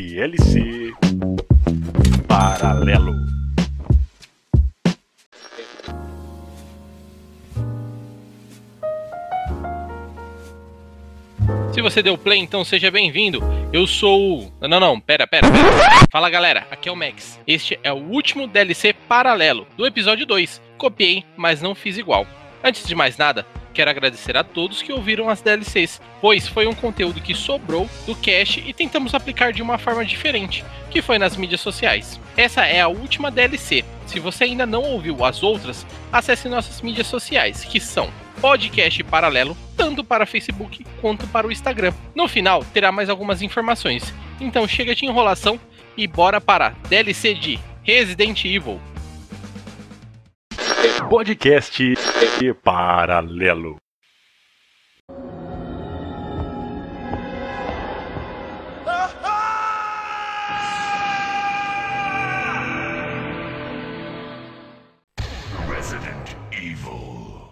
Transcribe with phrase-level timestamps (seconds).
[0.00, 0.94] DLC
[2.26, 3.14] Paralelo.
[11.74, 13.42] Se você deu play, então seja bem-vindo.
[13.74, 14.66] Eu sou o.
[14.66, 16.06] Não, não, pera, pera, pera.
[16.10, 17.38] Fala galera, aqui é o Max.
[17.46, 20.62] Este é o último DLC paralelo do episódio 2.
[20.78, 22.26] Copiei, mas não fiz igual.
[22.64, 26.74] Antes de mais nada, quero agradecer a todos que ouviram as DLCs, pois foi um
[26.74, 31.36] conteúdo que sobrou do cache e tentamos aplicar de uma forma diferente, que foi nas
[31.36, 32.20] mídias sociais.
[32.36, 33.84] Essa é a última DLC.
[34.06, 39.56] Se você ainda não ouviu as outras, acesse nossas mídias sociais, que são podcast paralelo,
[39.76, 41.92] tanto para Facebook quanto para o Instagram.
[42.14, 44.12] No final, terá mais algumas informações.
[44.40, 45.60] Então chega de enrolação
[45.96, 48.80] e bora para a DLC de Resident Evil.
[51.10, 51.94] Podcast
[52.54, 53.76] Paralelo.
[65.68, 67.50] Resident Evil.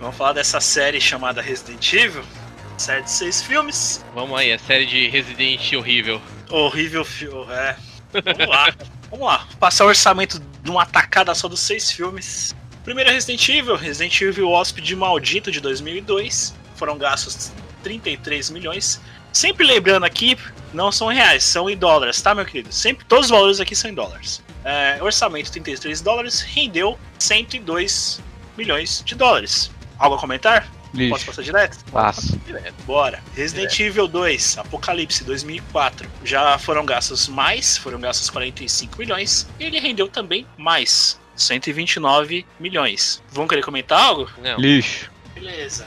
[0.00, 2.39] Vamos falar dessa série chamada Resident Evil.
[2.80, 4.02] Série de seis filmes.
[4.14, 6.18] Vamos aí, a série de Resident horrível.
[6.48, 7.52] Horrível filme.
[7.52, 7.76] É.
[8.24, 8.74] Vamos lá.
[9.10, 9.46] Vamos lá.
[9.60, 12.56] Passar o orçamento de uma tacada só dos seis filmes.
[12.82, 13.76] Primeiro é Resident Evil.
[13.76, 16.54] Resident Evil Hóspede Maldito de 2002.
[16.74, 18.98] Foram gastos 33 milhões.
[19.30, 20.38] Sempre lembrando aqui,
[20.72, 22.72] não são reais, são em dólares, tá, meu querido?
[22.72, 24.42] Sempre, todos os valores aqui são em dólares.
[24.64, 28.22] É, orçamento 33 dólares, rendeu 102
[28.56, 29.70] milhões de dólares.
[29.98, 30.79] Algo a comentar?
[30.92, 31.10] Lixo.
[31.10, 31.84] Posso passar direto?
[31.90, 32.36] Passo.
[32.46, 32.74] Direto.
[32.84, 33.22] Bora.
[33.34, 36.08] Resident Evil 2, Apocalipse 2004.
[36.24, 39.46] Já foram gastos mais, foram gastos 45 milhões.
[39.58, 43.22] E ele rendeu também mais, 129 milhões.
[43.30, 44.30] Vão querer comentar algo?
[44.42, 44.58] Não.
[44.58, 45.10] Lixo.
[45.34, 45.86] Beleza.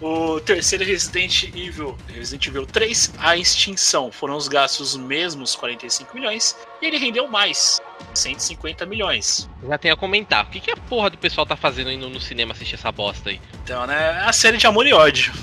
[0.00, 6.56] O terceiro Resident Evil, Resident Evil 3, A Extinção, foram os gastos mesmos, 45 milhões,
[6.80, 7.78] e ele rendeu mais,
[8.14, 9.48] 150 milhões.
[9.68, 10.46] Já tem a comentar.
[10.46, 13.28] O que, que a porra do pessoal tá fazendo indo no cinema assistir essa bosta
[13.28, 13.38] aí?
[13.62, 15.34] Então, né, a série de amor e ódio.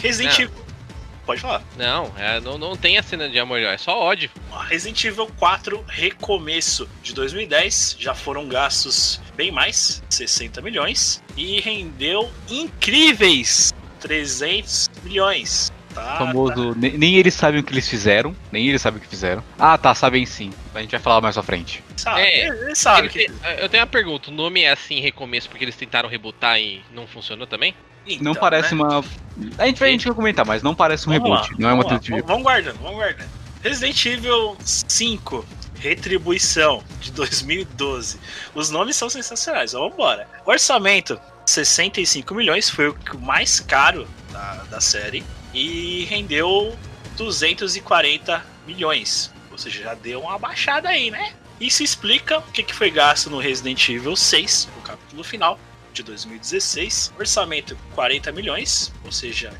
[0.00, 0.44] Resident Não.
[0.44, 0.64] Evil.
[1.26, 1.62] Pode falar.
[1.76, 4.30] Não, é, não, não tem a cena de amor, é só ódio.
[4.68, 12.30] Resident Evil 4 Recomeço de 2010 já foram gastos bem mais, 60 milhões, e rendeu
[12.48, 13.72] incríveis
[14.08, 15.72] 300 milhões.
[15.94, 16.74] Tá, O famoso.
[16.74, 18.34] ne- Nem eles sabem o que eles fizeram.
[18.50, 19.42] Nem eles sabem o que fizeram.
[19.58, 20.52] Ah, tá, sabem sim.
[20.74, 21.82] A gente vai falar mais pra frente.
[21.88, 21.96] tá.
[21.96, 23.18] Sabe, É, ele, sabe Ele que.
[23.26, 26.82] tem- eu tenho uma pergunta: o nome é assim, recomeço, porque eles tentaram rebutar e
[26.92, 27.74] não funcionou também?
[28.06, 28.82] Então, não parece né?
[28.82, 29.04] uma.
[29.56, 31.52] A gente vai, a gente vai comentar, mas não parece um Vamos reboot.
[31.52, 32.20] lá, não é uma tentativa.
[32.26, 33.30] Vamos guardando, vamos guardando.
[33.62, 35.46] Resident Evil 5,
[35.78, 38.18] Retribuição, de 2012.
[38.54, 40.26] Os nomes são sensacionais, vamos embora.
[40.44, 45.24] Orçamento, 65 milhões, foi o mais caro da, da série.
[45.52, 46.76] E rendeu
[47.16, 49.32] 240 milhões.
[49.50, 51.34] Ou seja, já deu uma baixada aí, né?
[51.60, 55.58] Isso explica o que que foi gasto no Resident Evil 6, o capítulo final
[55.92, 57.12] de 2016.
[57.18, 59.52] Orçamento 40 milhões, ou seja,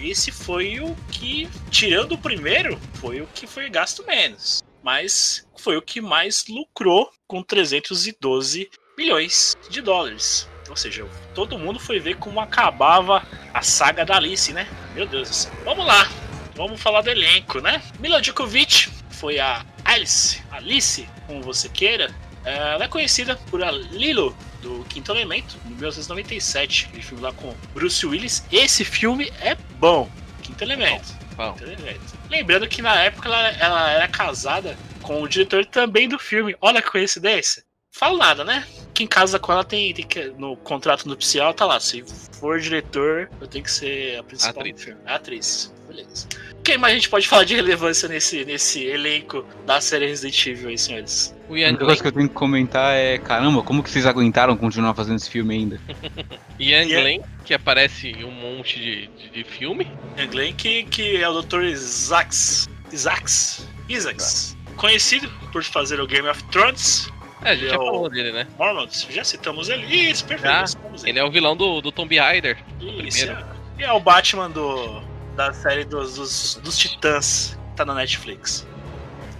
[0.00, 4.62] esse foi o que, tirando o primeiro, foi o que foi gasto menos.
[4.82, 10.48] Mas foi o que mais lucrou com 312 milhões de dólares.
[10.70, 11.04] Ou seja,
[11.34, 14.68] todo mundo foi ver como acabava a saga da Alice, né?
[14.94, 15.52] Meu Deus do céu.
[15.64, 16.08] Vamos lá,
[16.54, 17.82] vamos falar do elenco, né?
[17.98, 22.14] Mila Djokovic foi a Alice, Alice, como você queira.
[22.44, 27.54] Ela é conhecida por a Lilo do Quinto Elemento, de 1997, aquele filme lá com
[27.74, 28.44] Bruce Willis.
[28.50, 30.08] Esse filme é bom,
[30.42, 31.12] Quinto Elemento.
[31.34, 32.00] Bom, Quinto Elemento.
[32.30, 36.56] Lembrando que na época ela, ela era casada com o diretor também do filme.
[36.60, 37.64] Olha que coincidência.
[37.90, 38.66] Falo nada, né?
[39.00, 40.30] Quem casa com ela tem, tem que.
[40.36, 41.80] No contrato nupcial tá lá.
[41.80, 42.04] Se
[42.38, 44.82] for diretor, eu tenho que ser a principal Atriz.
[44.84, 45.00] filme.
[45.06, 45.74] Atriz.
[45.88, 46.28] Beleza.
[46.62, 50.68] Quem mais a gente pode falar de relevância nesse, nesse elenco da série Resident Evil
[50.68, 51.34] aí, senhores?
[51.48, 54.94] o Ian Glenn, que eu tenho que comentar é: caramba, como que vocês aguentaram continuar
[54.94, 55.80] fazendo esse filme ainda?
[56.60, 59.90] Ian Ian- Glenn, que aparece em um monte de, de, de filme.
[60.18, 61.62] Ian Glenn, que, que é o Dr.
[61.62, 62.68] Isaacs.
[62.92, 63.66] Isaacs.
[63.88, 64.54] Isaacs.
[64.76, 67.08] Conhecido por fazer o Game of Thrones.
[67.42, 68.46] É, a gente Ele já é o- falou dele, né?
[68.58, 69.06] Mormons.
[69.10, 69.86] Já citamos ele.
[69.86, 70.68] Isso, perfeito.
[70.68, 71.12] Citamos ele.
[71.12, 72.58] Ele é o vilão do, do Tomb Raider.
[72.80, 73.32] Isso, primeiro.
[73.32, 73.60] é.
[73.80, 75.00] E é o Batman do,
[75.36, 78.66] da série dos, dos, dos Titãs, que tá na Netflix.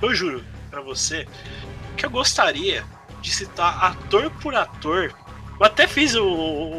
[0.00, 1.26] Eu juro pra você
[1.97, 2.85] que eu gostaria
[3.20, 5.12] de citar ator por ator.
[5.58, 6.25] Eu até fiz o,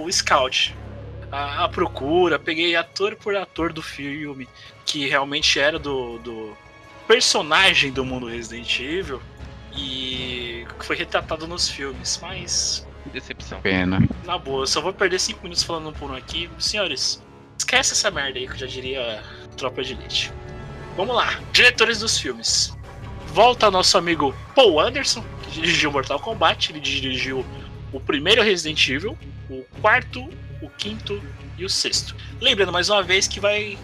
[0.03, 0.75] o Scout,
[1.31, 4.50] a, a procura, peguei ator por ator do filme,
[4.83, 6.57] que realmente era do, do
[7.07, 9.21] personagem do mundo Resident Evil
[9.75, 13.62] e que foi retratado nos filmes, mas decepção.
[13.62, 14.00] Pena.
[14.25, 16.50] Na boa, eu só vou perder 5 minutos falando um por um aqui.
[16.59, 17.21] Senhores,
[17.57, 19.23] esquece essa merda aí que eu já diria
[19.57, 20.31] tropa de elite.
[20.95, 22.75] Vamos lá, diretores dos filmes.
[23.27, 27.45] Volta nosso amigo Paul Anderson, que dirigiu Mortal Kombat, ele dirigiu
[27.94, 29.17] o primeiro Resident Evil,
[29.50, 30.29] o quarto,
[30.62, 31.21] o quinto
[31.57, 32.15] e o sexto.
[32.41, 33.77] Lembrando mais uma vez que vai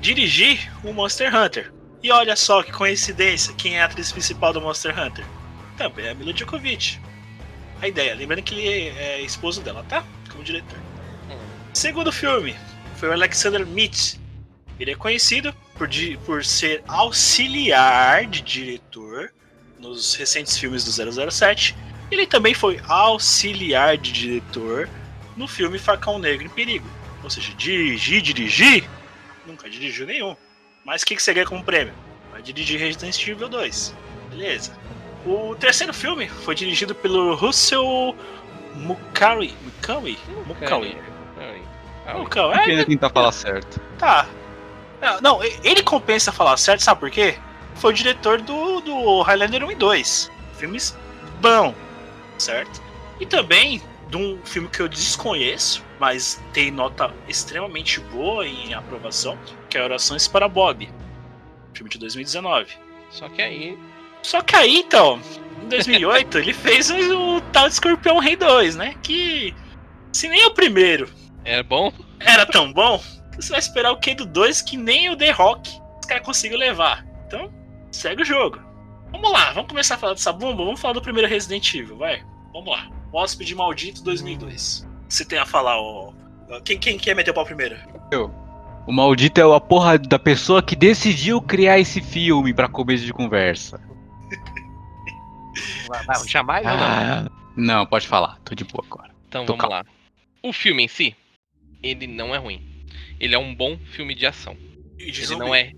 [0.00, 1.72] dirigir o Monster Hunter.
[2.06, 5.26] E olha só que coincidência, quem é a atriz principal do Monster Hunter?
[5.76, 7.00] Também é a Mila Djokovic.
[7.82, 10.04] A ideia, lembrando que ele é esposo dela, tá?
[10.30, 10.78] Como diretor.
[11.74, 12.54] Segundo filme
[12.94, 14.18] foi o Alexander Mitch.
[14.78, 15.88] Ele é conhecido por,
[16.24, 19.32] por ser auxiliar de diretor
[19.76, 21.76] nos recentes filmes do 007.
[22.08, 24.88] Ele também foi auxiliar de diretor
[25.36, 26.88] no filme Facão Negro em Perigo.
[27.24, 28.88] Ou seja, dirigir, dirigir,
[29.44, 30.36] nunca dirigiu nenhum.
[30.86, 31.92] Mas o que, que você ganha como prêmio?
[32.30, 33.94] Vai dirigir Resident Evil 2.
[34.30, 34.72] Beleza.
[35.26, 38.14] O terceiro filme foi dirigido pelo Russell
[38.76, 39.52] Mukawi.
[39.64, 40.16] Mukawi?
[40.46, 40.96] Mukawi.
[42.14, 42.54] Mukawi.
[42.54, 43.80] É, Pena tentar falar certo.
[43.98, 44.28] Tá.
[45.20, 47.36] Não, ele compensa falar certo, sabe por quê?
[47.74, 50.32] Foi o diretor do, do Highlander 1 e 2.
[50.56, 50.96] Filmes
[51.40, 51.74] bom,
[52.38, 52.80] certo?
[53.18, 59.38] E também de um filme que eu desconheço, mas tem nota extremamente boa em aprovação,
[59.68, 60.88] que é Orações para Bob.
[61.74, 62.72] Filme de 2019.
[63.10, 63.78] Só que aí.
[64.22, 65.20] Só que aí, então,
[65.62, 68.94] em 2008, ele fez o, tal de Escorpião Rei 2, né?
[69.02, 69.54] Que,
[70.12, 71.08] se nem o primeiro
[71.44, 71.92] É bom?
[72.18, 73.00] era tão bom,
[73.36, 75.70] você vai esperar o que do 2 que nem o The Rock
[76.00, 77.06] os caras conseguiram levar.
[77.26, 77.52] Então,
[77.92, 78.60] segue o jogo.
[79.12, 80.64] Vamos lá, vamos começar a falar dessa bomba.
[80.64, 82.22] Vamos falar do primeiro Resident Evil, vai.
[82.52, 82.88] Vamos lá.
[83.12, 84.86] Hóspede Maldito 2002.
[85.08, 86.12] Você tem a falar, ó.
[86.64, 87.76] Quem, quem quer meter o pau primeiro?
[88.86, 93.12] O maldito é a porra da pessoa que decidiu criar esse filme pra começo de
[93.12, 93.80] conversa.
[96.26, 96.80] Jamais ou não?
[96.82, 98.38] Ah, não, pode falar.
[98.44, 99.10] Tô de boa agora.
[99.28, 99.74] Então tô vamos calmo.
[99.76, 99.84] lá.
[100.42, 101.16] O filme em si,
[101.82, 102.62] ele não é ruim.
[103.18, 104.56] Ele é um bom filme de ação.
[104.98, 105.40] E de Ele zumbi.
[105.44, 105.72] não é.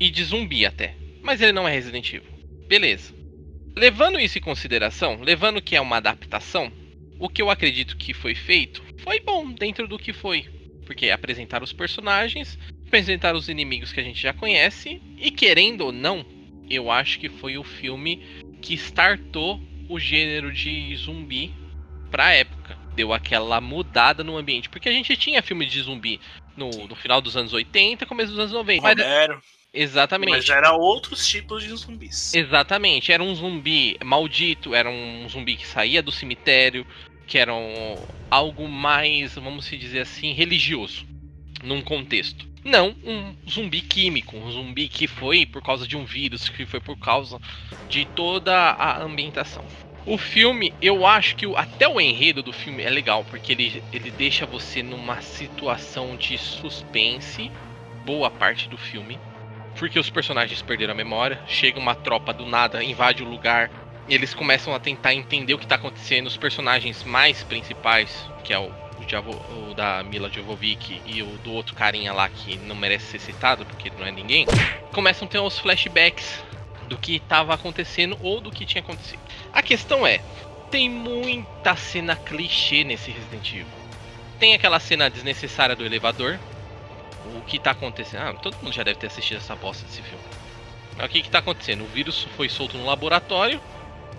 [0.00, 0.94] E de zumbi até.
[1.22, 2.30] Mas ele não é Resident Evil.
[2.66, 3.12] Beleza.
[3.76, 6.72] Levando isso em consideração, levando que é uma adaptação,
[7.18, 10.46] o que eu acredito que foi feito foi bom dentro do que foi.
[10.86, 15.92] Porque apresentar os personagens, apresentar os inimigos que a gente já conhece, e querendo ou
[15.92, 16.24] não,
[16.70, 18.22] eu acho que foi o filme
[18.62, 21.52] que startou o gênero de zumbi
[22.10, 22.76] pra época.
[22.94, 24.68] Deu aquela mudada no ambiente.
[24.68, 26.20] Porque a gente tinha filme de zumbi
[26.56, 28.82] no, no final dos anos 80 começo dos anos 90.
[28.82, 29.42] Mas- Romero,
[29.72, 30.30] exatamente.
[30.30, 32.34] mas já era outros tipos de zumbis.
[32.34, 36.86] Exatamente, era um zumbi maldito, era um zumbi que saía do cemitério,
[37.26, 37.96] que era um-
[38.30, 41.06] algo mais, vamos dizer assim, religioso,
[41.62, 42.46] num contexto.
[42.64, 46.80] Não um zumbi químico, um zumbi que foi por causa de um vírus, que foi
[46.80, 47.40] por causa
[47.88, 49.64] de toda a ambientação.
[50.04, 54.10] O filme, eu acho que até o enredo do filme é legal, porque ele, ele
[54.10, 57.50] deixa você numa situação de suspense,
[58.04, 59.18] boa parte do filme.
[59.78, 63.70] Porque os personagens perderam a memória, chega uma tropa do nada, invade o lugar,
[64.08, 66.26] eles começam a tentar entender o que tá acontecendo.
[66.26, 71.52] Os personagens mais principais, que é o, o o da Mila Jovovich e o do
[71.52, 74.46] outro carinha lá que não merece ser citado, porque não é ninguém,
[74.92, 76.42] começam a ter os flashbacks
[76.88, 79.20] do que estava acontecendo ou do que tinha acontecido.
[79.52, 80.20] A questão é,
[80.70, 83.66] tem muita cena clichê nesse Resident Evil.
[84.38, 86.38] Tem aquela cena desnecessária do elevador,
[87.24, 88.22] o que tá acontecendo?
[88.22, 90.24] Ah, todo mundo já deve ter assistido essa bosta desse filme.
[90.96, 91.84] Mas o que que tá acontecendo?
[91.84, 93.60] O vírus foi solto no laboratório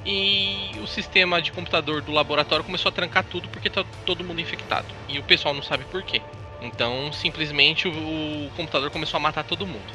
[0.05, 4.39] e o sistema de computador do laboratório começou a trancar tudo porque tá todo mundo
[4.39, 4.87] infectado.
[5.07, 6.21] E o pessoal não sabe por quê.
[6.61, 9.93] Então, simplesmente o, o computador começou a matar todo mundo.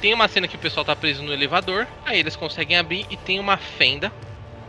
[0.00, 3.16] Tem uma cena que o pessoal tá preso no elevador, aí eles conseguem abrir e
[3.16, 4.12] tem uma fenda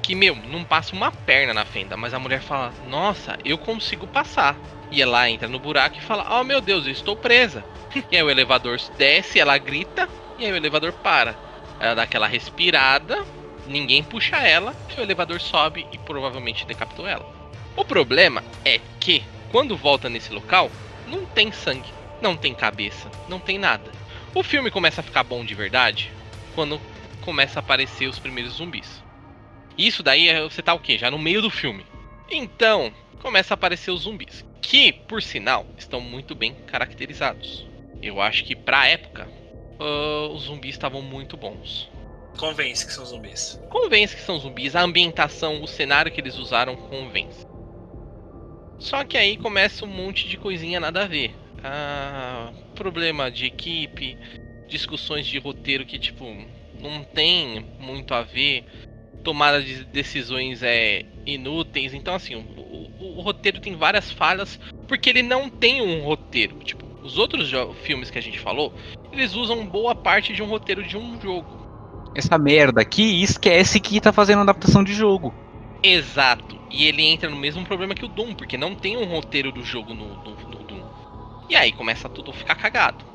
[0.01, 4.08] que, meu, não passa uma perna na fenda, mas a mulher fala: "Nossa, eu consigo
[4.08, 4.58] passar".
[4.91, 7.63] E ela entra no buraco e fala: "Oh, meu Deus, eu estou presa".
[8.12, 11.36] E aí o elevador desce, ela grita e aí o elevador para.
[11.79, 13.24] Ela dá aquela respirada,
[13.68, 17.25] ninguém puxa ela, e o elevador sobe e provavelmente decapitou ela.
[17.75, 20.72] O problema é que quando volta nesse local,
[21.08, 23.91] não tem sangue, não tem cabeça, não tem nada.
[24.34, 26.12] O filme começa a ficar bom de verdade
[26.53, 26.79] quando
[27.22, 29.03] começa a aparecer os primeiros zumbis.
[29.79, 30.98] Isso daí é- você tá o quê?
[30.98, 31.86] Já no meio do filme.
[32.29, 37.65] Então, começa a aparecer os zumbis, que, por sinal, estão muito bem caracterizados.
[38.01, 39.31] Eu acho que pra época,
[39.79, 41.89] ah, os zumbis estavam muito bons.
[42.38, 43.57] Convence que são zumbis.
[43.69, 47.45] Convence que são zumbis, a ambientação, o cenário que eles usaram convence.
[48.77, 51.33] Só que aí começa um monte de coisinha nada a ver.
[51.63, 54.17] Ah, problema de equipe,
[54.67, 56.25] discussões de roteiro que tipo
[56.74, 58.63] não tem muito a ver,
[59.29, 61.93] tomada de decisões é inúteis.
[61.93, 66.55] Então assim, o, o roteiro tem várias falhas, porque ele não tem um roteiro.
[66.63, 67.51] Tipo, os outros
[67.83, 68.74] filmes que a gente falou,
[69.12, 71.59] eles usam boa parte de um roteiro de um jogo.
[72.15, 75.31] Essa merda aqui esquece que tá fazendo adaptação de jogo.
[75.83, 76.59] Exato.
[76.71, 79.63] E ele entra no mesmo problema que o Doom, porque não tem um roteiro do
[79.63, 80.83] jogo no, no, no Doom.
[81.48, 83.05] E aí começa tudo a ficar cagado.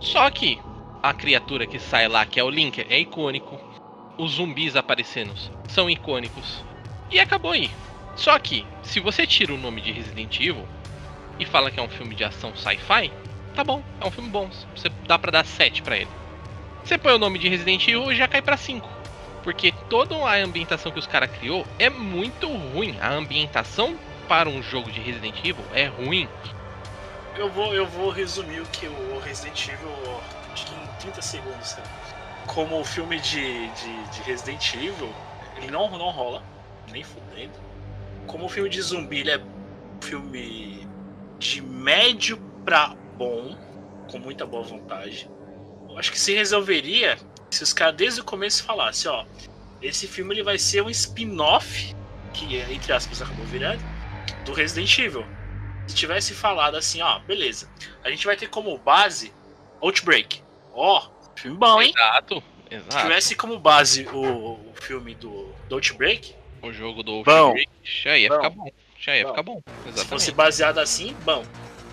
[0.00, 0.58] Só que
[1.00, 3.71] a criatura que sai lá, que é o Linker, é icônico.
[4.18, 5.32] Os zumbis aparecendo
[5.68, 6.62] são icônicos.
[7.10, 7.70] E acabou aí.
[8.14, 10.68] Só que, se você tira o nome de Resident Evil
[11.38, 13.10] e fala que é um filme de ação sci-fi,
[13.54, 14.50] tá bom, é um filme bom.
[14.76, 16.10] Você dá pra dar 7 pra ele.
[16.84, 18.88] Você põe o nome de Resident Evil e já cai pra 5.
[19.42, 22.96] Porque toda a ambientação que os caras criou é muito ruim.
[23.00, 26.28] A ambientação para um jogo de Resident Evil é ruim.
[27.34, 29.90] Eu vou, eu vou resumir o que o Resident Evil
[30.70, 31.76] em 30 segundos.
[32.46, 35.12] Como o filme de, de, de Resident Evil,
[35.56, 36.42] ele não, não rola,
[36.90, 37.52] nem fudendo.
[38.26, 40.86] Como o filme de zumbi, ele é um filme
[41.38, 43.56] de médio pra bom,
[44.10, 45.30] com muita boa vontade.
[45.88, 47.18] Eu acho que se resolveria
[47.50, 49.24] se os caras desde o começo falassem, ó,
[49.80, 51.94] esse filme ele vai ser um spin-off,
[52.32, 53.82] que entre aspas acabou virando,
[54.44, 55.26] do Resident Evil
[55.86, 57.68] se tivesse falado assim, ó, beleza,
[58.02, 59.32] a gente vai ter como base
[59.80, 60.42] Outbreak.
[60.72, 61.92] Ó, filme bom, hein?
[61.96, 62.42] Exato.
[62.68, 63.02] Se Exato.
[63.02, 67.30] tivesse como base o, o filme do, do Outbreak, O jogo do Bom.
[67.30, 68.36] Outbreak, já ia Bom.
[68.36, 68.70] ficar bom.
[68.98, 69.30] Já ia Bom.
[69.30, 69.54] ficar bom.
[69.66, 70.08] se Exatamente.
[70.08, 71.44] fosse baseado assim, bom.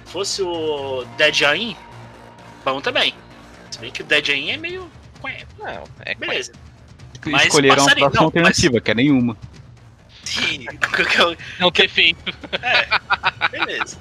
[0.06, 1.76] Se fosse o Dead Aim,
[2.64, 3.14] bom também.
[3.72, 4.90] Se bem que o Dead Aim é meio.
[5.60, 6.54] Não, é Beleza.
[7.26, 9.38] Mas Escolheram uma passaria- próxima não, mas- alternativa, que é nenhuma.
[10.24, 10.66] Sim,
[11.60, 12.24] não ter feito.
[13.52, 13.98] beleza.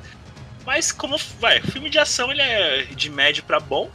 [0.64, 1.16] Mas como.
[1.40, 3.90] Vai, o filme de ação ele é de médio pra bom.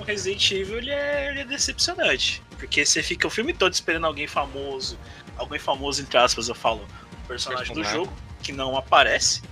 [0.00, 2.42] O Resident Evil ele é, ele é decepcionante.
[2.58, 4.98] Porque você fica o filme todo esperando alguém famoso.
[5.36, 6.86] Alguém famoso, entre aspas, eu falo.
[7.24, 9.42] O personagem do jogo, que não aparece.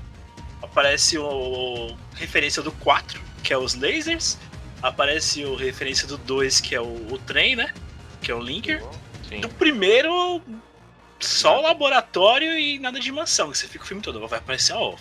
[0.62, 1.96] Aparece o.
[2.14, 4.38] referência do 4, que é os lasers.
[4.82, 7.72] Aparece o referência do 2, que é o, o trem, né?
[8.22, 8.82] Que é o Linker.
[9.28, 9.40] Sim.
[9.40, 10.42] Do primeiro,
[11.20, 13.48] só o laboratório e nada de mansão.
[13.48, 14.26] Você fica o filme todo.
[14.26, 14.96] Vai aparecer, ó.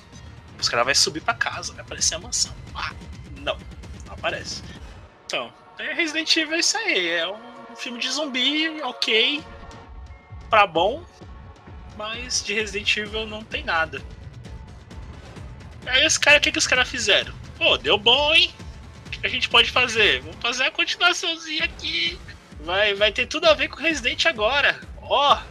[0.59, 2.53] Os caras vão subir pra casa, vai aparecer a mansão.
[2.73, 2.91] Ah,
[3.37, 3.57] não,
[4.05, 4.63] não aparece.
[5.27, 7.09] Então, é Resident Evil é isso aí.
[7.09, 9.43] É um filme de zumbi, ok.
[10.49, 11.03] Pra bom.
[11.97, 14.01] Mas de Resident Evil não tem nada.
[15.85, 17.33] Aí os caras, o que, que os caras fizeram?
[17.57, 18.53] Pô, deu bom, hein?
[19.05, 20.21] O que a gente pode fazer?
[20.21, 22.17] Vamos fazer a continuaçãozinha aqui.
[22.61, 24.79] Vai, vai ter tudo a ver com Resident agora.
[25.01, 25.41] Ó,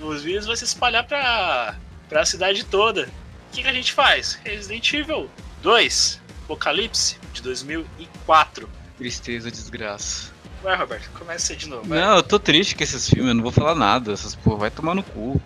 [0.00, 1.76] os vírus vão se espalhar pra,
[2.08, 3.02] pra cidade toda.
[3.50, 4.40] O que, que a gente faz?
[4.44, 8.75] Resident Evil 2, Apocalipse, de 2004.
[8.98, 10.30] Tristeza, desgraça.
[10.62, 11.86] Vai, Roberto, começa aí de novo.
[11.88, 12.00] vai.
[12.00, 14.12] Não, eu tô triste com esses filmes, eu não vou falar nada.
[14.12, 15.40] Essas porra, vai tomar no cu.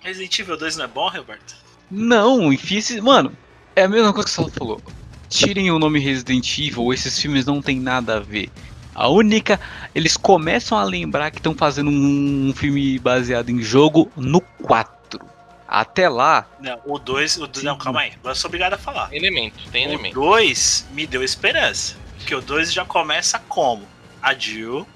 [0.00, 1.56] Resident Evil 2 não é bom, Roberto?
[1.90, 3.00] Não, enfia esse.
[3.00, 3.32] Mano,
[3.74, 4.80] é a mesma coisa que o Sal falou.
[5.28, 8.50] Tirem o nome Resident Evil, esses filmes não tem nada a ver.
[8.94, 9.58] A única.
[9.94, 15.20] Eles começam a lembrar que estão fazendo um filme baseado em jogo no 4.
[15.66, 17.36] Até lá, Não, o 2.
[17.38, 18.12] O, do- não, calma aí.
[18.24, 19.08] Eu sou obrigado a falar.
[19.08, 20.14] Tem elemento, tem O elemento.
[20.14, 21.94] 2 me deu esperança.
[22.30, 23.88] Porque o 2 já começa como?
[24.22, 24.86] A Jill.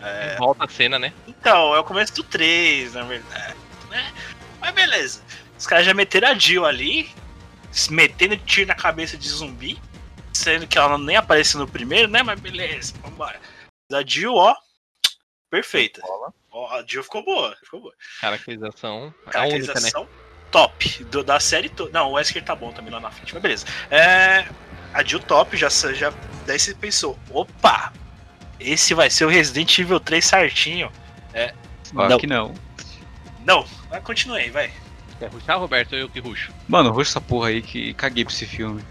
[0.00, 0.34] É.
[0.38, 1.12] Volta a cena, né?
[1.28, 3.54] Então, é o começo do 3, na verdade.
[3.88, 4.12] Né?
[4.60, 5.22] Mas beleza.
[5.56, 7.08] Os caras já meteram a Jill ali,
[7.70, 9.80] se metendo tiro na cabeça de zumbi.
[10.32, 12.24] Sendo que ela nem apareceu no primeiro, né?
[12.24, 13.38] Mas beleza, vambora.
[13.92, 14.52] A Jill, ó.
[15.48, 16.00] Perfeita.
[16.50, 17.56] Ó, a Jill ficou boa.
[17.62, 17.94] Ficou boa.
[18.20, 18.96] Caracterização.
[18.96, 19.30] A única, né?
[19.30, 20.08] Caracterização
[20.50, 21.92] top do- da série toda.
[21.92, 23.66] Não, o Wesker tá bom também lá na frente, mas beleza.
[23.90, 24.48] É,
[24.92, 26.12] a Jill top, já, já.
[26.46, 27.92] Daí você pensou, opa!
[28.58, 30.90] Esse vai ser o Resident Evil 3 certinho.
[31.82, 32.18] só Não.
[32.18, 32.54] que não.
[33.44, 34.70] Não, mas continue aí, vai.
[35.18, 35.92] Quer ruxar, Roberto?
[35.92, 36.52] Ou eu que ruxo?
[36.68, 38.82] Mano, roxa essa porra aí que caguei pra esse filme.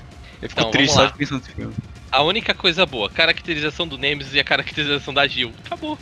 [0.42, 1.74] Eu fico Então, triste só de pensar nesse filme.
[2.12, 5.54] A única coisa boa, caracterização do Nemesis e a caracterização da Jill.
[5.66, 5.98] Acabou.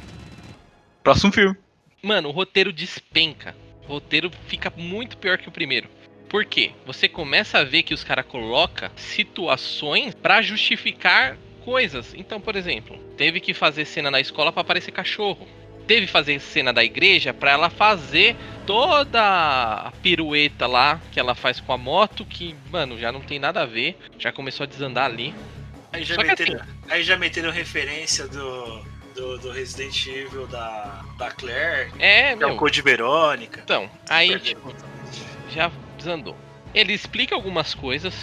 [1.04, 1.56] Próximo filme.
[2.01, 3.56] Mano, o roteiro despenca.
[3.84, 5.89] O roteiro fica muito pior que o primeiro.
[6.29, 6.72] Por quê?
[6.86, 12.13] Você começa a ver que os caras colocam situações pra justificar coisas.
[12.15, 15.48] Então, por exemplo, teve que fazer cena na escola pra aparecer cachorro.
[15.86, 21.34] Teve que fazer cena da igreja pra ela fazer toda a pirueta lá que ela
[21.34, 23.98] faz com a moto, que, mano, já não tem nada a ver.
[24.19, 25.34] Já começou a desandar ali.
[25.93, 28.84] Aí já, Só meteram, aí já meteram referência do,
[29.15, 32.57] do, do Resident Evil da, da Claire, É, que é o meu.
[32.57, 33.62] Code Verônica.
[33.63, 34.75] Então, aí, tipo,
[35.50, 35.72] já
[36.07, 36.35] desandou.
[36.73, 38.13] Ele explica algumas coisas.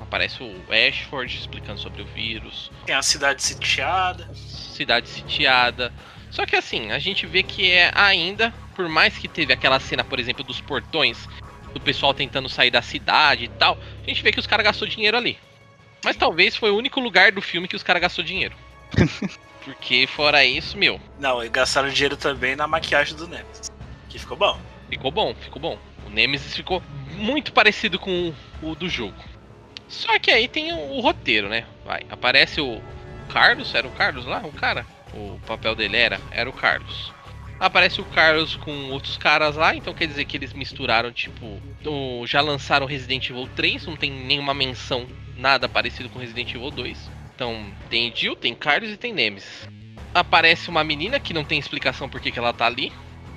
[0.00, 4.28] Aparece o Ashford explicando sobre o vírus, Tem a cidade sitiada.
[4.34, 5.92] cidade sitiada.
[6.30, 10.02] Só que assim, a gente vê que é ainda, por mais que teve aquela cena,
[10.02, 11.28] por exemplo, dos portões
[11.72, 14.88] do pessoal tentando sair da cidade e tal, a gente vê que os caras gastou
[14.88, 15.38] dinheiro ali.
[16.04, 18.54] Mas talvez foi o único lugar do filme que os caras gastou dinheiro.
[19.64, 23.70] Porque fora isso, meu, Não, e gastaram dinheiro também na maquiagem do Nemesis.
[24.08, 24.58] Que ficou bom.
[24.88, 25.78] ficou bom, ficou bom.
[26.06, 26.82] O Nemesis ficou
[27.20, 29.14] muito parecido com o, do jogo.
[29.88, 31.64] Só que aí tem o, o roteiro, né?
[31.84, 32.80] Vai, aparece o
[33.32, 34.86] Carlos, era o Carlos lá, o cara?
[35.12, 37.12] O papel dele era, era o Carlos.
[37.58, 42.26] Aparece o Carlos com outros caras lá, então quer dizer que eles misturaram, tipo, o-
[42.26, 47.10] já lançaram Resident Evil 3, não tem nenhuma menção, nada parecido com Resident Evil 2.
[47.34, 49.68] Então, tem Jill, tem Carlos e tem Nemesis.
[50.14, 52.92] Aparece uma menina que não tem explicação por que ela tá ali.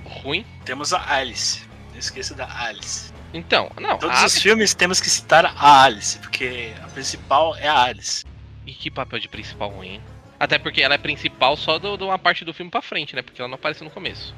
[0.05, 0.45] Ruim.
[0.65, 1.61] Temos a Alice.
[1.91, 3.12] Não esqueça da Alice.
[3.33, 7.67] Então, não, Todos a os filmes temos que citar a Alice, porque a principal é
[7.67, 8.23] a Alice.
[8.65, 9.99] E que papel de principal ruim?
[10.39, 13.21] Até porque ela é principal só de uma parte do filme pra frente, né?
[13.21, 14.35] Porque ela não aparece no começo.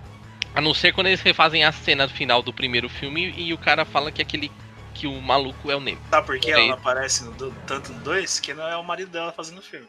[0.54, 3.84] A não ser quando eles refazem a cena final do primeiro filme e o cara
[3.84, 4.50] fala que aquele.
[4.94, 6.00] que o maluco é o Nemo.
[6.10, 6.54] Sabe por que Sei.
[6.54, 8.40] ela não aparece no tanto no 2?
[8.40, 9.88] Que não é o marido dela fazendo o filme.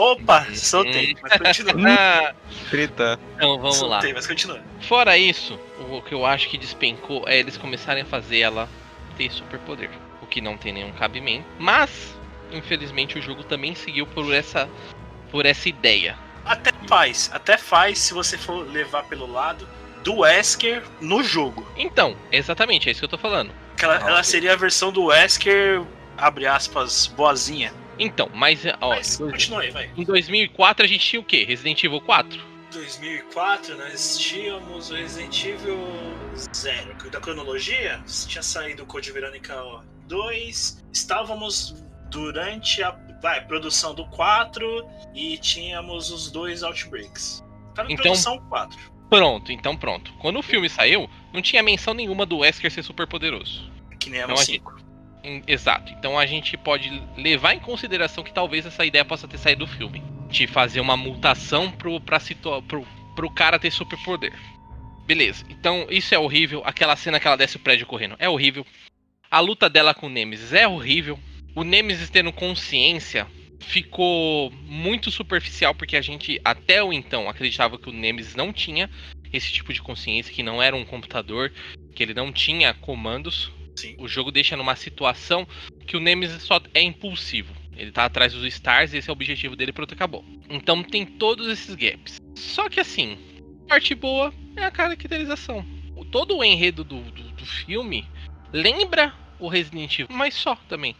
[0.00, 1.74] Opa, soltei, mas continua.
[2.00, 2.34] Ah,
[2.70, 3.20] Treta.
[3.36, 3.88] então vamos lá.
[3.96, 4.60] soltei, mas continua.
[4.80, 8.68] Fora isso, o que eu acho que despencou é eles começarem a fazer ela
[9.16, 9.90] ter superpoder.
[10.22, 11.44] O que não tem nenhum cabimento.
[11.58, 12.16] Mas,
[12.50, 14.68] infelizmente, o jogo também seguiu por essa.
[15.30, 16.16] por essa ideia.
[16.44, 19.68] Até faz, até faz se você for levar pelo lado
[20.02, 21.66] do Wesker no jogo.
[21.76, 23.52] Então, exatamente, é isso que eu tô falando.
[23.76, 25.82] Que ela, Ah, ela seria a versão do Wesker,
[26.16, 27.72] abre aspas, boazinha.
[28.00, 29.90] Então, mas, ó, Mas em dois- continua aí, vai.
[29.96, 31.44] em 2004 a gente tinha o quê?
[31.44, 32.40] Resident Evil 4?
[32.72, 35.78] 2004 nós tínhamos o Resident Evil
[36.52, 36.94] 0.
[36.96, 39.54] que Da cronologia, tinha saído o Code Verônica
[40.08, 40.82] 2.
[40.92, 41.74] Estávamos
[42.10, 42.90] durante a
[43.22, 47.44] vai, produção do 4 e tínhamos os dois Outbreaks.
[47.74, 48.78] Tava em Então- produção 4.
[49.10, 50.12] Pronto, então pronto.
[50.20, 53.68] Quando o filme saiu, não tinha menção nenhuma do Wesker ser super poderoso.
[53.98, 54.76] Que nem a Não, 5.
[55.22, 55.92] Em- Exato.
[55.92, 59.70] Então a gente pode levar em consideração que talvez essa ideia possa ter saído do
[59.70, 60.02] filme.
[60.28, 64.32] De fazer uma mutação pro, pra situa pro, pro cara ter superpoder.
[65.06, 65.44] Beleza.
[65.50, 66.62] Então isso é horrível.
[66.64, 68.64] Aquela cena que ela desce o prédio correndo é horrível.
[69.30, 71.18] A luta dela com o Nemesis é horrível.
[71.54, 73.26] O Nemesis tendo consciência
[73.60, 78.88] ficou muito superficial porque a gente até o então acreditava que o Nemesis não tinha
[79.32, 81.52] esse tipo de consciência, que não era um computador,
[81.94, 83.52] que ele não tinha comandos.
[83.80, 83.96] Sim.
[83.98, 85.46] O jogo deixa numa situação
[85.86, 87.54] que o Nemesis só é impulsivo.
[87.76, 90.24] Ele tá atrás dos Stars e esse é o objetivo dele, pronto, acabou.
[90.48, 92.20] Então tem todos esses gaps.
[92.34, 93.18] Só que assim,
[93.68, 95.64] parte boa é a caracterização.
[96.10, 98.06] Todo o enredo do, do, do filme
[98.52, 100.94] lembra o Resident Evil, mas só também.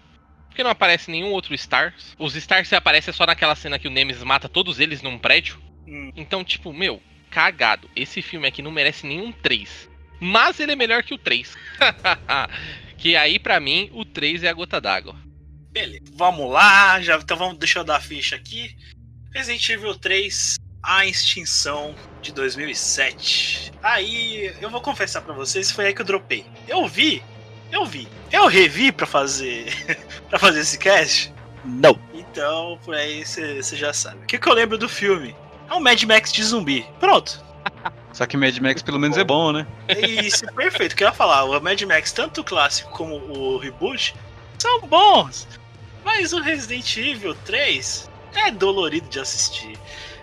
[0.49, 2.15] Porque não aparece nenhum outro Stars.
[2.19, 5.59] Os Stars aparecem só naquela cena que o Nemesis mata todos eles num prédio.
[5.87, 7.89] Hum, Então, tipo, meu, cagado.
[7.95, 9.90] Esse filme aqui não merece nenhum 3.
[10.21, 11.57] Mas ele é melhor que o 3.
[12.99, 15.17] que aí, pra mim, o 3 é a gota d'água.
[15.71, 16.05] beleza.
[16.15, 18.77] Vamos lá, já, então vamos, deixa eu dar a ficha aqui.
[19.33, 23.73] Resident Evil 3, A Extinção de 2007.
[23.83, 26.45] Aí, eu vou confessar pra vocês, foi aí que eu dropei.
[26.69, 27.23] Eu vi,
[27.73, 28.09] eu vi.
[28.33, 29.67] Eu revi pra fazer
[30.29, 31.33] para fazer esse cast?
[31.65, 31.99] Não.
[32.15, 34.25] Então, por aí você já sabe.
[34.25, 35.35] O que, que eu lembro do filme?
[35.69, 36.85] É um Mad Max de zumbi.
[36.99, 37.43] Pronto.
[38.13, 39.67] Só que Mad Max pelo menos é bom, né?
[39.89, 40.93] Isso, perfeito.
[40.93, 44.15] O que eu ia falar, o Mad Max, tanto o clássico como o reboot,
[44.59, 45.47] são bons.
[46.05, 49.79] Mas o Resident Evil 3 é dolorido de assistir.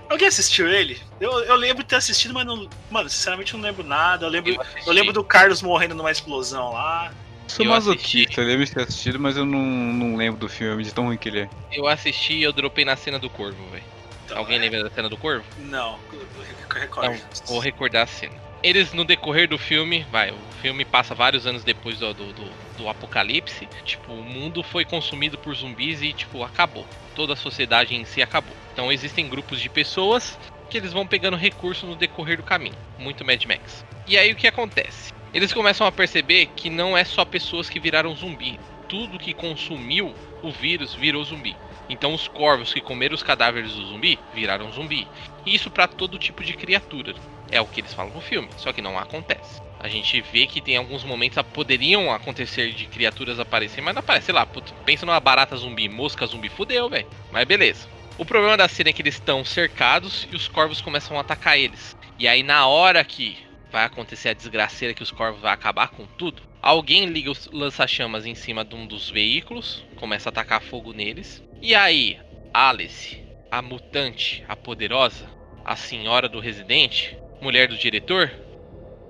[0.09, 0.99] Alguém assistiu ele?
[1.19, 2.69] Eu, eu lembro de ter assistido, mas não.
[2.89, 4.25] Mano, sinceramente não lembro nada.
[4.25, 7.11] Eu lembro, eu lembro do Carlos morrendo numa explosão lá.
[7.47, 10.83] Sou Eu masoquista, eu lembro de ter assistido, mas eu não, não lembro do filme,
[10.83, 11.49] de tão ruim que ele é.
[11.71, 13.83] Eu assisti e eu dropei na cena do corvo, velho.
[14.27, 15.45] Então, Alguém é- lembra da cena do corvo?
[15.57, 17.23] Não, Não, recorde.
[17.45, 18.35] vou recordar a cena.
[18.61, 22.51] Eles, no decorrer do filme, vai, o filme passa vários anos depois do, do, do-
[22.75, 23.69] do apocalipse.
[23.85, 26.85] Tipo, o mundo foi consumido por zumbis e, tipo, acabou.
[27.15, 28.55] Toda a sociedade em si acabou.
[28.73, 30.37] Então existem grupos de pessoas
[30.69, 32.75] que eles vão pegando recursos no decorrer do caminho.
[32.97, 33.85] Muito Mad Max.
[34.05, 35.13] E aí o que acontece?
[35.33, 38.59] Eles começam a perceber que não é só pessoas que viraram zumbi.
[38.87, 41.55] Tudo que consumiu o vírus virou zumbi.
[41.89, 45.07] Então os corvos que comeram os cadáveres do zumbi viraram zumbi.
[45.45, 47.15] E isso pra todo tipo de criatura.
[47.49, 49.61] É o que eles falam no filme, só que não acontece.
[49.79, 54.25] A gente vê que tem alguns momentos poderiam acontecer de criaturas aparecerem, mas não aparece.
[54.25, 54.45] Sei lá,
[54.85, 57.07] pensa numa barata zumbi, mosca zumbi, fudeu, velho.
[57.31, 57.87] Mas beleza.
[58.17, 61.57] O problema da cena é que eles estão cercados e os corvos começam a atacar
[61.57, 61.95] eles.
[62.17, 63.37] E aí na hora que
[63.71, 68.25] vai acontecer a desgraceira que os corvos vão acabar com tudo, alguém liga os lança-chamas
[68.25, 71.43] em cima de um dos veículos, começa a atacar fogo neles.
[71.61, 72.17] E aí,
[72.53, 73.17] Alice,
[73.49, 75.27] a mutante, a poderosa,
[75.65, 78.31] a senhora do residente, mulher do diretor,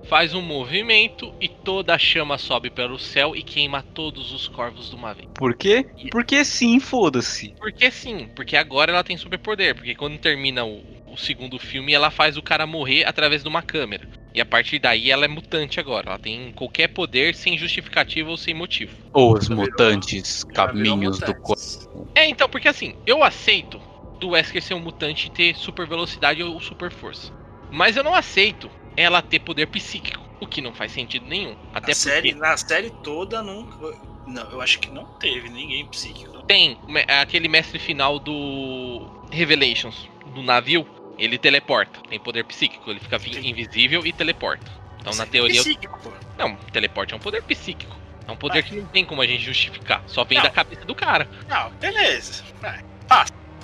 [0.02, 4.88] faz um movimento e toda a chama sobe pelo céu e queima todos os corvos
[4.88, 5.28] de uma vez.
[5.34, 5.84] Por quê?
[6.10, 7.54] Porque sim, foda-se.
[7.58, 12.10] Porque sim, porque agora ela tem superpoder, porque quando termina o, o segundo filme ela
[12.10, 14.08] faz o cara morrer através de uma câmera.
[14.38, 18.36] E a partir daí ela é mutante agora, ela tem qualquer poder sem justificativa ou
[18.36, 18.92] sem motivo.
[19.12, 22.08] Os mutantes, virou caminhos do corpo.
[22.14, 23.80] É, então, porque assim, eu aceito
[24.20, 27.32] do Wesker ser um mutante e ter super velocidade ou super força.
[27.68, 31.56] Mas eu não aceito ela ter poder psíquico, o que não faz sentido nenhum.
[31.74, 33.92] Até Na série, porque na série toda nunca.
[34.24, 36.44] Não, eu acho que não teve ninguém psíquico.
[36.44, 40.86] tem aquele mestre final do Revelations, do navio,
[41.18, 43.48] ele teleporta, tem poder psíquico, ele fica Sim.
[43.48, 44.70] invisível e teleporta.
[45.00, 46.12] Então, na teoria, Psíquico, pô.
[46.36, 47.96] não, teleporte é um poder psíquico.
[48.26, 48.62] É um poder Ah.
[48.62, 50.44] que não tem como a gente justificar, só vem Não.
[50.44, 51.26] da cabeça do cara.
[51.48, 52.44] Não, beleza.
[52.60, 52.82] Vai.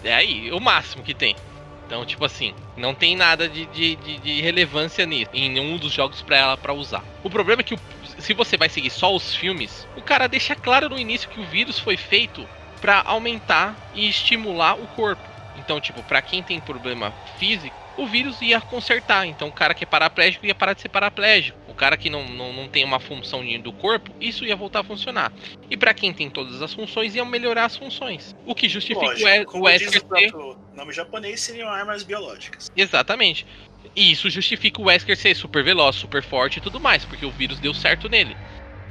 [0.02, 1.36] É aí, o máximo que tem.
[1.86, 5.92] Então, tipo assim, não tem nada de, de, de- de relevância nisso, em nenhum dos
[5.92, 7.04] jogos pra ela para usar.
[7.22, 7.80] O problema é que o-
[8.18, 11.44] se você vai seguir só os filmes, o cara deixa claro no início que o
[11.44, 12.46] vírus foi feito
[12.80, 15.22] pra aumentar e estimular o corpo.
[15.56, 19.26] Então, tipo, pra quem tem problema físico, o vírus ia consertar.
[19.26, 21.58] Então, o cara que é paraplégico ia parar de ser paraplégico.
[21.68, 24.84] O cara que não, não, não tem uma função do corpo, isso ia voltar a
[24.84, 25.32] funcionar.
[25.70, 28.34] E pra quem tem todas as funções, iam melhorar as funções.
[28.44, 30.32] O que justifica Lógico, o o Wesker o ter
[30.74, 32.70] nome japonês, seriam armas biológicas.
[32.76, 33.46] Exatamente.
[33.94, 37.30] E isso justifica o Wesker ser super veloz, super forte e tudo mais, porque o
[37.30, 38.36] vírus deu certo nele.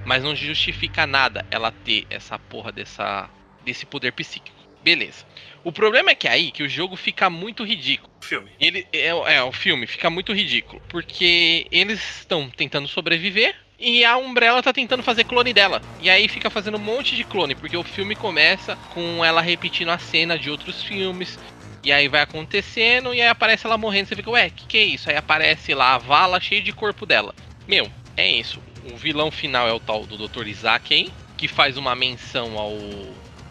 [0.06, 3.30] Mas não justifica nada ela ter essa porra dessa,
[3.63, 4.62] desse poder psíquico.
[4.84, 5.26] Beleza.
[5.63, 8.12] O problema é que aí que o jogo fica muito ridículo.
[8.22, 8.52] O filme.
[8.60, 14.17] Ele é, é, o filme fica muito ridículo, porque eles estão tentando sobreviver e a
[14.17, 15.82] Umbrella tá tentando fazer clone dela.
[16.02, 19.89] E aí fica fazendo um monte de clone, porque o filme começa com ela repetindo
[19.89, 21.39] a cena de outros filmes.
[21.84, 24.84] E aí vai acontecendo e aí aparece ela morrendo, você fica, ué, que que é
[24.84, 25.10] isso?
[25.10, 27.36] Aí aparece lá a vala cheia de corpo dela.
[27.67, 28.62] Meu, é isso.
[28.89, 30.48] O vilão final é o tal do Dr.
[30.48, 32.78] Isaac aí, que faz uma menção ao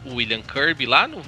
[0.06, 1.18] William Kirby lá, no,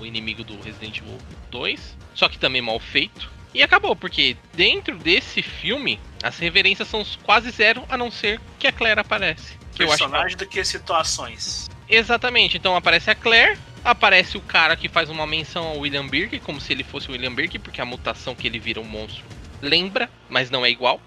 [0.00, 1.18] o inimigo do Resident Evil
[1.50, 3.30] 2, só que também mal feito.
[3.52, 8.66] E acabou, porque dentro desse filme, as reverências são quase zero, a não ser que
[8.66, 9.56] a Claire aparece.
[9.74, 11.68] Que eu acho que- Personagem do que situações.
[11.88, 16.40] Exatamente, então aparece a Claire, aparece o cara que faz uma menção ao William Birk,
[16.40, 19.22] como se ele fosse o William Birk, porque a mutação que ele vira um monstro
[19.62, 21.00] lembra, mas não é igual.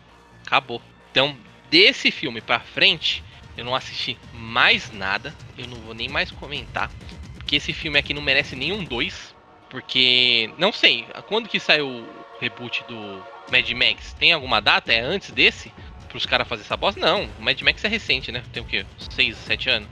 [0.45, 0.81] Acabou.
[1.11, 1.35] Então,
[1.69, 3.23] desse filme pra frente,
[3.57, 6.89] eu não assisti mais nada, eu não vou nem mais comentar,
[7.33, 9.35] porque esse filme aqui não merece nenhum dois,
[9.69, 12.07] porque não sei, quando que saiu o
[12.39, 14.13] reboot do Mad Max?
[14.13, 14.93] Tem alguma data?
[14.93, 15.71] É antes desse?
[16.07, 16.99] Para os caras fazer essa bosta?
[17.01, 18.41] Não, o Mad Max é recente, né?
[18.53, 18.85] Tem o quê?
[19.11, 19.89] 6, 7 anos?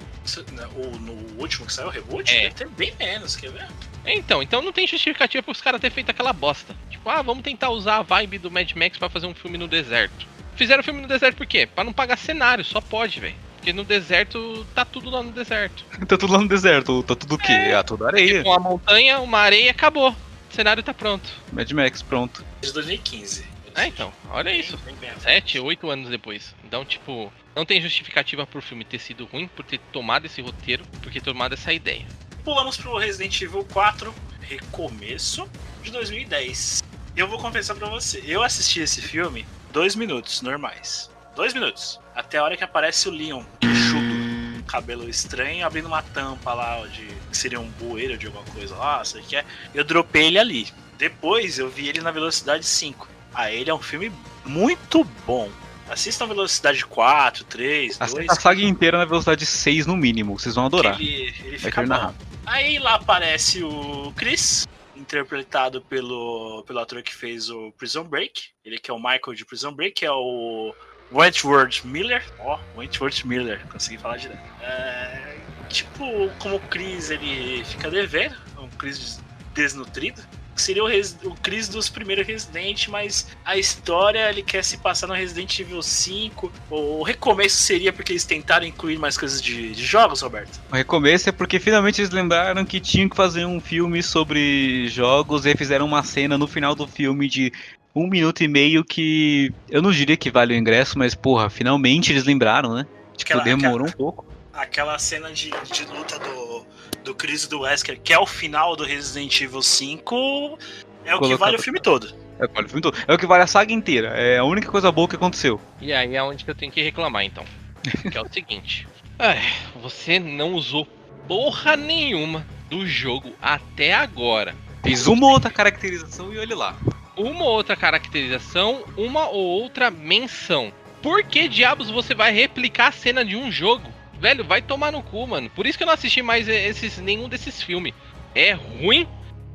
[0.53, 2.43] Né, O, no último que saiu, o reboot, É.
[2.43, 3.67] deve ter bem menos, quer ver?
[4.05, 6.75] Então, então não tem justificativa para os caras terem feito aquela bosta.
[6.89, 9.67] Tipo, ah, vamos tentar usar a vibe do Mad Max para fazer um filme no
[9.67, 10.25] deserto.
[10.55, 11.65] Fizeram filme no deserto por quê?
[11.67, 13.35] Pra não pagar cenário, só pode, velho.
[13.65, 15.83] Porque no deserto tá tudo lá no deserto.
[16.05, 17.51] Tá tudo lá no deserto, tá tudo o quê?
[17.51, 17.73] É.
[17.73, 18.37] Ah, tudo areia.
[18.37, 20.11] Tipo, uma montanha, uma areia, acabou.
[20.11, 21.27] O cenário tá pronto.
[21.51, 22.45] Mad Max, pronto.
[22.61, 23.43] De 2015.
[23.73, 24.77] É, então, olha Bem- isso.
[24.85, 26.53] bem Sete, oito anos depois.
[26.63, 30.85] Então, tipo, não tem justificativa pro filme ter sido ruim, por ter tomado esse roteiro,
[31.01, 32.05] por ter tomado essa ideia.
[32.43, 35.49] Pulamos pro Resident Evil 4, recomeço
[35.81, 36.83] de 2010.
[37.17, 41.09] Eu vou confessar pra você, eu assisti esse filme dois minutos normais.
[41.35, 41.99] Dois minutos.
[42.15, 47.05] Até a hora que aparece o Leon, queixudo, cabelo estranho, abrindo uma tampa lá de.
[47.29, 49.45] que seria um bueiro de alguma coisa lá, sei o que é.
[49.73, 50.67] Eu dropei ele ali.
[50.97, 53.07] Depois eu vi ele na velocidade 5.
[53.33, 54.11] Ah, ele é um filme
[54.45, 55.51] muito bom.
[55.89, 58.01] Assistam a velocidade 4, 3, 2.
[58.01, 60.99] Assista a saga inteira na velocidade 6 no mínimo, vocês vão adorar.
[60.99, 62.01] Ele, ele fica na bom.
[62.01, 62.15] rama.
[62.45, 68.49] Aí lá aparece o Chris, interpretado pelo, pelo ator que fez o Prison Break.
[68.63, 70.73] Ele que é o Michael de Prison Break, que é o
[71.11, 72.23] Wentworth Miller.
[72.39, 74.39] Ó, Wentworth Miller, consegui falar direto.
[74.61, 75.37] É,
[75.69, 79.21] tipo, como o Chris ele fica devendo, um Chris
[79.53, 80.21] desnutrido.
[80.55, 85.13] Seria o, o Chris dos primeiros Resident, mas a história ele quer se passar no
[85.13, 86.49] Resident Evil 5.
[86.69, 90.61] O recomeço seria porque eles tentaram incluir mais coisas de, de jogos, Roberto.
[90.71, 95.45] O recomeço é porque finalmente eles lembraram que tinham que fazer um filme sobre jogos
[95.45, 97.51] e fizeram uma cena no final do filme de
[97.95, 102.11] um minuto e meio que eu não diria que vale o ingresso, mas porra, finalmente
[102.11, 102.85] eles lembraram, né?
[103.15, 104.25] Tipo, Aquela- demorou aquela- um pouco.
[104.53, 106.65] aquela cena de, de luta do,
[107.03, 110.59] do Chris e do Wesker, que é o final do Resident Evil 5,
[111.05, 112.13] é o que Colocado- vale o filme todo.
[112.37, 112.97] É, vale o filme todo.
[113.07, 114.09] É o que vale a saga inteira.
[114.09, 115.59] É a única coisa boa que aconteceu.
[115.79, 117.45] E aí é onde que eu tenho que reclamar, então.
[118.11, 118.85] Que é o seguinte.
[119.17, 119.39] Ai,
[119.81, 120.85] você não usou
[121.29, 124.53] porra nenhuma do jogo até agora.
[124.83, 126.75] Fez uma outra caracterização e olha lá.
[127.17, 130.71] Uma outra caracterização, uma ou outra menção.
[131.01, 133.87] Por que diabos você vai replicar a cena de um jogo?
[134.19, 135.49] Velho, vai tomar no cu, mano.
[135.49, 137.93] Por isso que eu não assisti mais esses, nenhum desses filmes.
[138.33, 139.07] É ruim.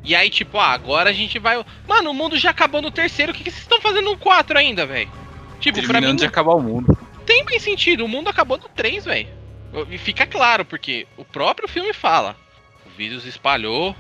[0.03, 1.63] E aí, tipo, ah, agora a gente vai.
[1.87, 3.33] Mano, o mundo já acabou no terceiro.
[3.33, 5.11] O que, que vocês estão fazendo no 4 ainda, velho?
[5.59, 6.17] Tipo, pra Terminando mim.
[6.17, 6.97] de acabar o mundo.
[7.27, 8.05] tem bem sentido.
[8.05, 9.29] O mundo acabou no 3, velho.
[9.91, 12.37] E fica claro, porque o próprio filme fala.
[12.87, 13.95] O vírus espalhou,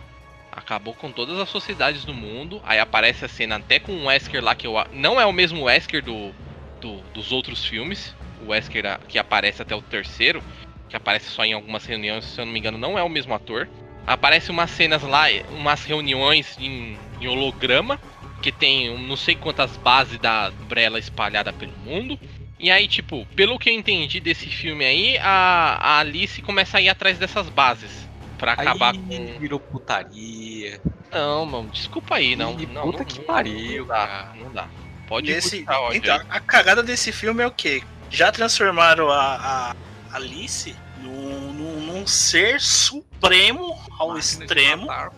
[0.52, 2.60] acabou com todas as sociedades do mundo.
[2.64, 5.64] Aí aparece a cena até com o Wesker lá, que eu, não é o mesmo
[5.64, 6.32] Wesker do,
[6.80, 8.14] do- dos outros filmes.
[8.42, 10.42] O Wesker que aparece até o terceiro,
[10.88, 13.34] que aparece só em algumas reuniões, se eu não me engano, não é o mesmo
[13.34, 13.68] ator.
[14.06, 17.98] Aparece umas cenas lá, umas reuniões em, em holograma,
[18.42, 22.18] que tem não sei quantas bases da Umbrella espalhada pelo mundo.
[22.58, 26.80] E aí, tipo, pelo que eu entendi desse filme aí, a, a Alice começa a
[26.80, 27.99] ir atrás dessas bases.
[28.40, 29.38] Pra acabar Aí com.
[29.38, 30.80] virou putaria.
[31.12, 32.58] Não, mano, desculpa aí, não.
[32.58, 34.34] Ih, não puta não, que pariu, Não dá, cara.
[34.34, 34.68] não dá.
[35.06, 37.82] Pode Nesse, então, a cagada desse filme é o quê?
[38.08, 39.74] Já transformaram a,
[40.10, 45.12] a Alice num, num, num ser supremo ao de extremo, matar,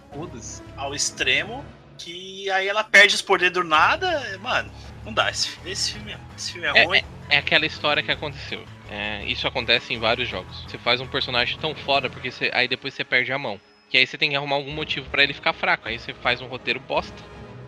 [0.76, 1.64] ao extremo,
[1.98, 4.38] que aí ela perde os poderes do nada.
[4.40, 4.68] Mano,
[5.04, 5.30] não dá.
[5.30, 7.02] Esse, esse filme, esse filme é, É, ruim.
[7.28, 8.64] É aquela história que aconteceu.
[8.94, 10.64] É, isso acontece em vários jogos.
[10.68, 13.58] Você faz um personagem tão foda, porque você- aí depois você perde a mão.
[13.88, 15.88] Que aí você tem que arrumar algum motivo pra ele ficar fraco.
[15.88, 17.16] Aí você faz um roteiro bosta,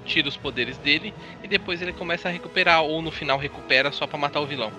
[0.05, 2.83] tira os poderes dele e depois ele começa a recuperar.
[2.83, 4.71] Ou no final recupera só pra matar o vilão.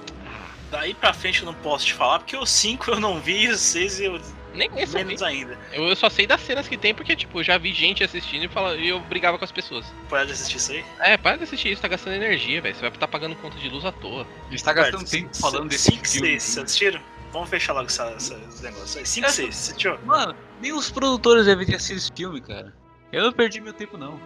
[0.69, 3.57] Daí pra frente eu não posso te falar, porque o 5 eu não vi, o
[3.57, 4.21] 6 eu
[4.55, 5.57] Nem conheço menos ainda.
[5.73, 8.43] eu, eu só sei das cenas que tem, porque, tipo, eu já vi gente assistindo
[8.45, 9.85] e, fala, e eu brigava com as pessoas.
[10.09, 10.85] Pode assistir isso aí?
[10.99, 12.73] É, para de assistir isso, tá gastando energia, velho.
[12.75, 14.25] Você vai estar pagando conta de luz à toa.
[14.47, 16.27] A gente tá gastando tempo falando desse 5 filme.
[16.29, 17.01] 6, vocês assistiram?
[17.31, 19.05] Vamos fechar logo essa, essa, esse negócio aí.
[19.05, 19.99] 5 Essa- 6, você assistiu?
[20.05, 22.73] Mano, nem os produtores devem ter assistido esse filme, cara.
[23.11, 24.17] Eu não perdi meu tempo, não.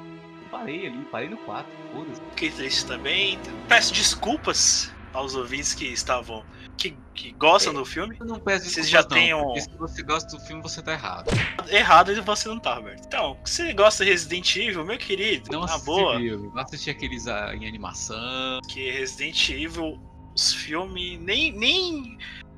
[0.52, 2.22] Parei ali, parei no 4, foda-se.
[2.32, 3.40] Fiquei triste também.
[3.68, 6.44] Peço desculpas aos ouvintes que estavam.
[6.80, 8.16] Que, que gostam do filme.
[8.20, 11.30] Eu não peço Vocês já têm um- se você gosta do filme, você tá errado.
[11.68, 13.04] Errado e você não tá, Roberto.
[13.06, 17.28] Então, se você gosta de Resident Evil, meu querido, Não na boa, não assisti aqueles
[17.28, 18.62] ah, em animação.
[18.70, 20.00] que Resident Evil,
[20.34, 21.20] os filmes.
[21.20, 22.18] Nem, nem,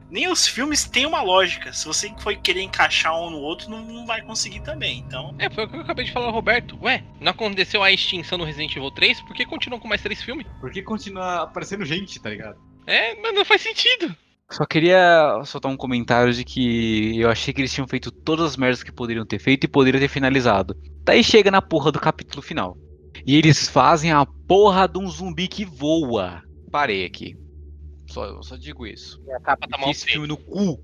[0.10, 1.74] nem os filmes têm uma lógica.
[1.74, 5.00] Se você for querer encaixar um no outro, não, não vai conseguir também.
[5.00, 6.78] Então, É, foi o que eu acabei de falar, Roberto.
[6.84, 9.20] Ué, não aconteceu a extinção no Resident Evil 3?
[9.22, 10.46] Por que continuam com mais três filmes?
[10.60, 12.60] Porque continua aparecendo gente, tá ligado?
[12.92, 14.14] É, mas não faz sentido.
[14.52, 18.58] Só queria soltar um comentário de que eu achei que eles tinham feito todas as
[18.58, 20.76] merdas que poderiam ter feito e poderiam ter finalizado.
[21.06, 22.78] Daí chega na porra do capítulo final.
[23.26, 26.44] E eles fazem a porra de um zumbi que voa.
[26.70, 27.38] Parei aqui.
[28.10, 29.22] Só, eu só digo isso.
[29.38, 30.12] A capa tá mal esse feita.
[30.12, 30.78] filme no cu.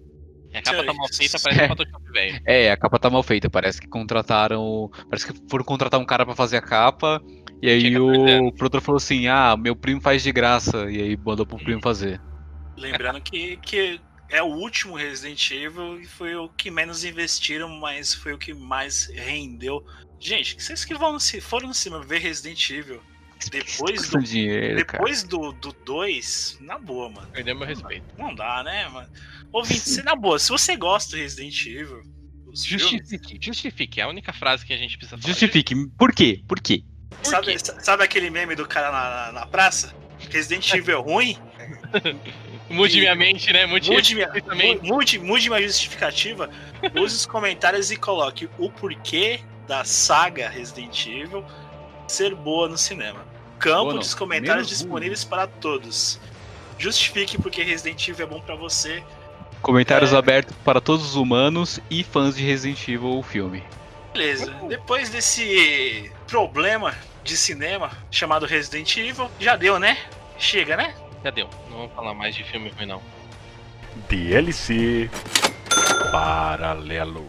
[0.54, 2.42] A capa tá mal feita, parece um Photoshop, velho.
[2.46, 3.50] É, a capa tá mal feita.
[3.50, 4.90] Parece que contrataram.
[5.10, 7.22] Parece que foram contratar um cara pra fazer a capa.
[7.62, 8.56] E aí o 14 anos.
[8.58, 10.90] produtor falou assim: Ah, meu primo faz de graça.
[10.92, 12.22] E aí mandou pro primo fazer.
[12.78, 18.14] lembrando que, que é o último Resident Evil e foi o que menos investiram, mas
[18.14, 19.84] foi o que mais rendeu.
[20.20, 23.02] Gente, vocês que vão ci- foram no cinema ver Resident Evil
[23.52, 24.98] depois do, dinheiro, cara.
[25.04, 25.52] depois do
[25.86, 27.28] 2, na boa, mano.
[27.32, 28.04] Perdeu meu respeito.
[28.18, 29.08] Não dá, né, mano?
[29.54, 32.02] Ouvinte, se, na boa, se você gosta do Resident Evil,
[32.48, 34.02] os filmes, Justifique, justifique.
[34.02, 35.30] É a única frase que a gente precisa falar.
[35.30, 35.76] Justifique.
[35.98, 36.44] Por quê?
[36.48, 36.84] Por quê?
[37.24, 39.94] Sabe, sabe aquele meme do cara na, na, na praça?
[40.30, 41.38] Resident Evil é ruim?
[42.70, 43.66] Mude minha mente, né?
[43.66, 44.30] Mude, Mude minha,
[44.82, 46.50] mude, mude minha justificativa.
[46.96, 51.44] Use os comentários e coloque o porquê da saga Resident Evil
[52.08, 53.26] ser boa no cinema.
[53.60, 56.20] Campo Boa não, dos comentários menos disponíveis para todos.
[56.78, 59.04] Justifique porque Resident Evil é bom pra você.
[59.62, 60.16] Comentários É.
[60.16, 63.64] abertos para todos os humanos e fãs de Resident Evil, o filme.
[64.14, 64.52] Beleza.
[64.70, 69.98] Depois desse problema de cinema chamado Resident Evil, já deu, né?
[70.38, 70.94] Chega, né?
[71.24, 71.50] Já deu.
[71.70, 73.02] Não vamos falar mais de filme ruim, não.
[74.10, 75.10] DLC
[76.12, 77.26] Paralelo.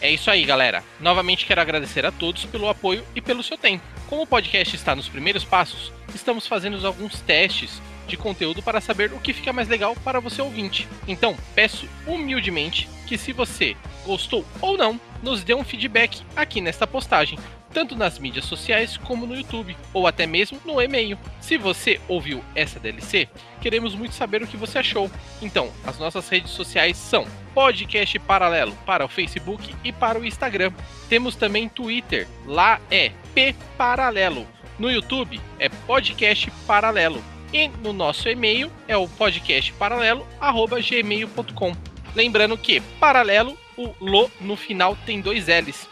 [0.00, 0.84] É isso aí, galera.
[1.00, 3.84] Novamente quero agradecer a todos pelo apoio e pelo seu tempo.
[4.06, 9.12] Como o podcast está nos primeiros passos, estamos fazendo alguns testes de conteúdo para saber
[9.12, 10.86] o que fica mais legal para você ouvinte.
[11.08, 16.86] Então, peço humildemente que se você gostou ou não, nos dê um feedback aqui nesta
[16.86, 17.36] postagem,
[17.74, 21.18] tanto nas mídias sociais como no YouTube, ou até mesmo no e-mail.
[21.40, 23.28] Se você ouviu essa DLC,
[23.60, 25.10] queremos muito saber o que você achou.
[25.42, 30.72] Então, as nossas redes sociais são Podcast Paralelo para o Facebook e para o Instagram.
[31.08, 34.46] Temos também Twitter, lá é P Paralelo.
[34.78, 37.20] No YouTube é Podcast Paralelo.
[37.52, 41.76] E no nosso e-mail é o podcastparalelo@gmail.com.
[42.14, 45.88] Lembrando que paralelo, o lo no final tem dois L's.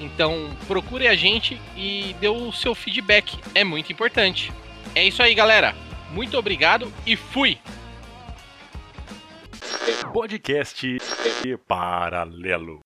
[0.00, 4.52] Então procure a gente e dê o seu feedback, é muito importante.
[4.94, 5.74] É isso aí, galera.
[6.10, 7.58] Muito obrigado e fui!
[10.12, 10.98] Podcast
[11.66, 12.84] paralelo.